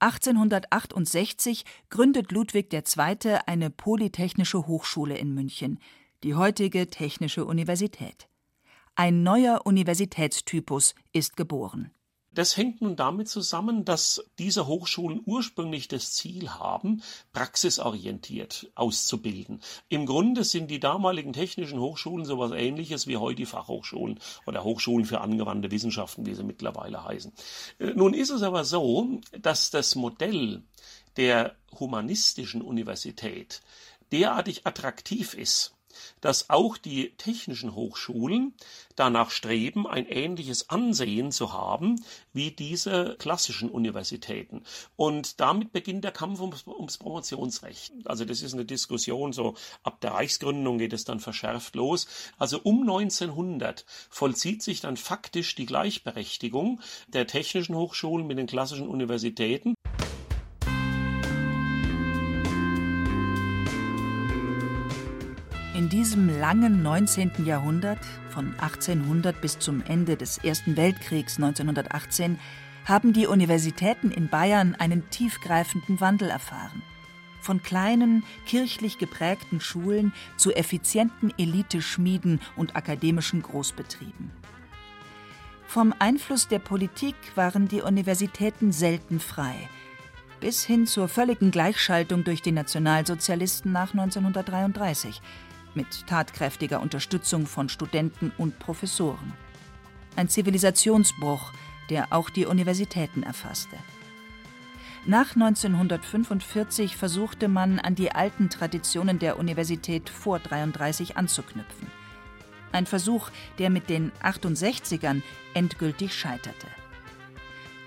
1868 0.00 1.64
gründet 1.88 2.32
Ludwig 2.32 2.70
II. 2.70 3.38
eine 3.46 3.70
Polytechnische 3.70 4.66
Hochschule 4.66 5.16
in 5.16 5.32
München, 5.32 5.78
die 6.22 6.34
heutige 6.34 6.90
Technische 6.90 7.46
Universität. 7.46 8.28
Ein 8.94 9.22
neuer 9.22 9.62
Universitätstypus 9.64 10.94
ist 11.12 11.38
geboren 11.38 11.94
das 12.34 12.56
hängt 12.56 12.82
nun 12.82 12.96
damit 12.96 13.28
zusammen, 13.28 13.84
dass 13.84 14.24
diese 14.38 14.66
Hochschulen 14.66 15.22
ursprünglich 15.24 15.88
das 15.88 16.12
Ziel 16.12 16.50
haben, 16.50 17.02
praxisorientiert 17.32 18.70
auszubilden. 18.74 19.60
Im 19.88 20.06
Grunde 20.06 20.44
sind 20.44 20.70
die 20.70 20.80
damaligen 20.80 21.32
technischen 21.32 21.80
Hochschulen 21.80 22.24
sowas 22.24 22.52
ähnliches 22.52 23.06
wie 23.06 23.16
heute 23.16 23.36
die 23.36 23.46
Fachhochschulen 23.46 24.18
oder 24.46 24.64
Hochschulen 24.64 25.06
für 25.06 25.20
angewandte 25.20 25.70
Wissenschaften, 25.70 26.26
wie 26.26 26.34
sie 26.34 26.44
mittlerweile 26.44 27.04
heißen. 27.04 27.32
Äh, 27.78 27.94
nun 27.94 28.14
ist 28.14 28.30
es 28.30 28.42
aber 28.42 28.64
so, 28.64 29.20
dass 29.40 29.70
das 29.70 29.94
Modell 29.94 30.62
der 31.16 31.56
humanistischen 31.78 32.62
Universität 32.62 33.62
derartig 34.12 34.66
attraktiv 34.66 35.34
ist, 35.34 35.73
dass 36.24 36.48
auch 36.48 36.78
die 36.78 37.10
technischen 37.18 37.74
Hochschulen 37.74 38.54
danach 38.96 39.30
streben, 39.30 39.86
ein 39.86 40.06
ähnliches 40.06 40.70
Ansehen 40.70 41.32
zu 41.32 41.52
haben 41.52 42.02
wie 42.32 42.50
diese 42.50 43.16
klassischen 43.18 43.68
Universitäten. 43.68 44.62
Und 44.96 45.38
damit 45.38 45.72
beginnt 45.72 46.02
der 46.02 46.12
Kampf 46.12 46.40
ums, 46.40 46.66
ums 46.66 46.96
Promotionsrecht. 46.96 47.92
Also 48.06 48.24
das 48.24 48.40
ist 48.40 48.54
eine 48.54 48.64
Diskussion, 48.64 49.34
so 49.34 49.54
ab 49.82 50.00
der 50.00 50.12
Reichsgründung 50.12 50.78
geht 50.78 50.94
es 50.94 51.04
dann 51.04 51.20
verschärft 51.20 51.74
los. 51.74 52.06
Also 52.38 52.58
um 52.62 52.80
1900 52.80 53.84
vollzieht 54.08 54.62
sich 54.62 54.80
dann 54.80 54.96
faktisch 54.96 55.54
die 55.56 55.66
Gleichberechtigung 55.66 56.80
der 57.06 57.26
technischen 57.26 57.74
Hochschulen 57.74 58.26
mit 58.26 58.38
den 58.38 58.46
klassischen 58.46 58.88
Universitäten. 58.88 59.74
In 65.84 65.90
diesem 65.90 66.40
langen 66.40 66.82
19. 66.82 67.44
Jahrhundert, 67.44 67.98
von 68.30 68.54
1800 68.58 69.38
bis 69.38 69.58
zum 69.58 69.82
Ende 69.82 70.16
des 70.16 70.38
Ersten 70.38 70.78
Weltkriegs 70.78 71.36
1918, 71.36 72.38
haben 72.86 73.12
die 73.12 73.26
Universitäten 73.26 74.10
in 74.10 74.28
Bayern 74.28 74.74
einen 74.76 75.10
tiefgreifenden 75.10 76.00
Wandel 76.00 76.30
erfahren. 76.30 76.80
Von 77.42 77.62
kleinen, 77.62 78.24
kirchlich 78.46 78.96
geprägten 78.96 79.60
Schulen 79.60 80.14
zu 80.38 80.54
effizienten 80.54 81.34
Eliteschmieden 81.36 82.40
und 82.56 82.76
akademischen 82.76 83.42
Großbetrieben. 83.42 84.30
Vom 85.66 85.94
Einfluss 85.98 86.48
der 86.48 86.60
Politik 86.60 87.16
waren 87.34 87.68
die 87.68 87.82
Universitäten 87.82 88.72
selten 88.72 89.20
frei, 89.20 89.68
bis 90.40 90.64
hin 90.64 90.86
zur 90.86 91.08
völligen 91.08 91.50
Gleichschaltung 91.50 92.24
durch 92.24 92.40
die 92.40 92.52
Nationalsozialisten 92.52 93.70
nach 93.70 93.92
1933 93.92 95.20
mit 95.74 96.06
tatkräftiger 96.06 96.80
Unterstützung 96.80 97.46
von 97.46 97.68
Studenten 97.68 98.32
und 98.38 98.58
Professoren. 98.58 99.32
Ein 100.16 100.28
Zivilisationsbruch, 100.28 101.52
der 101.90 102.12
auch 102.12 102.30
die 102.30 102.46
Universitäten 102.46 103.22
erfasste. 103.22 103.76
Nach 105.06 105.34
1945 105.34 106.96
versuchte 106.96 107.48
man, 107.48 107.78
an 107.78 107.94
die 107.94 108.12
alten 108.12 108.48
Traditionen 108.48 109.18
der 109.18 109.38
Universität 109.38 110.08
vor 110.08 110.38
33 110.38 111.18
anzuknüpfen. 111.18 111.88
Ein 112.72 112.86
Versuch, 112.86 113.30
der 113.58 113.68
mit 113.68 113.90
den 113.90 114.12
68ern 114.22 115.22
endgültig 115.52 116.14
scheiterte. 116.14 116.66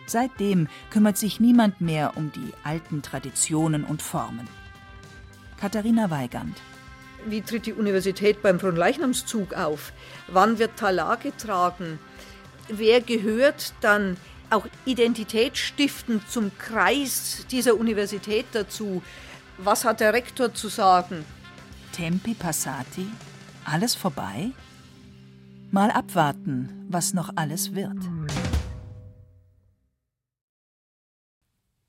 Seitdem 0.05 0.67
kümmert 0.89 1.17
sich 1.17 1.39
niemand 1.39 1.81
mehr 1.81 2.15
um 2.15 2.31
die 2.31 2.53
alten 2.63 3.01
Traditionen 3.01 3.83
und 3.83 4.01
Formen. 4.01 4.47
Katharina 5.59 6.11
Weigand 6.11 6.61
wie 7.31 7.41
tritt 7.41 7.65
die 7.65 7.73
Universität 7.73 8.41
beim 8.41 8.59
Fronleichnamszug 8.59 9.53
auf? 9.53 9.93
Wann 10.27 10.59
wird 10.59 10.77
Talar 10.77 11.17
getragen? 11.17 11.99
Wer 12.69 13.01
gehört 13.01 13.73
dann 13.81 14.17
auch 14.49 14.67
identitätsstiftend 14.85 16.29
zum 16.29 16.51
Kreis 16.57 17.45
dieser 17.51 17.75
Universität 17.75 18.45
dazu? 18.53 19.01
Was 19.57 19.85
hat 19.85 19.99
der 19.99 20.13
Rektor 20.13 20.53
zu 20.53 20.67
sagen? 20.67 21.25
Tempi 21.91 22.33
passati? 22.33 23.07
Alles 23.65 23.95
vorbei? 23.95 24.51
Mal 25.71 25.91
abwarten, 25.91 26.85
was 26.89 27.13
noch 27.13 27.31
alles 27.35 27.75
wird. 27.75 27.97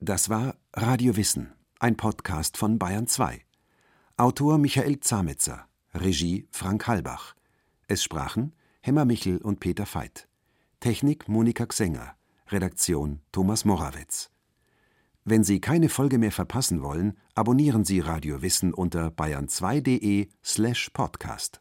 Das 0.01 0.29
war 0.29 0.55
Radio 0.75 1.17
Wissen, 1.17 1.53
ein 1.79 1.97
Podcast 1.97 2.57
von 2.57 2.79
Bayern 2.79 3.07
2. 3.07 3.48
Autor 4.21 4.59
Michael 4.59 4.99
Zametzer, 4.99 5.69
Regie 5.95 6.49
Frank 6.51 6.89
Halbach. 6.89 7.37
Es 7.87 8.03
sprachen 8.03 8.53
Hemmer 8.81 9.05
Michel 9.05 9.39
und 9.39 9.61
Peter 9.61 9.87
Veit. 9.87 10.27
Technik 10.81 11.29
Monika 11.29 11.67
Xenger. 11.67 12.17
Redaktion 12.49 13.21
Thomas 13.31 13.65
Morawetz. 13.65 14.33
Wenn 15.25 15.45
Sie 15.45 15.61
keine 15.61 15.89
Folge 15.89 16.19
mehr 16.19 16.33
verpassen 16.33 16.83
wollen, 16.83 17.17
abonnieren 17.37 17.85
Sie 17.85 18.01
Radio 18.01 18.43
Wissen 18.43 18.75
unter 18.75 19.07
bayern2.de 19.07 20.27
slash 20.43 20.91
podcast. 20.91 21.61